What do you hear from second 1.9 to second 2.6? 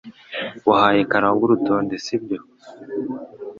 sibyo